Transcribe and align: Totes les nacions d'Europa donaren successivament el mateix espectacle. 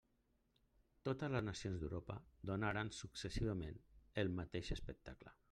Totes 1.09 1.33
les 1.35 1.45
nacions 1.49 1.83
d'Europa 1.83 2.15
donaren 2.51 2.91
successivament 3.01 3.79
el 4.25 4.35
mateix 4.41 4.75
espectacle. 4.79 5.39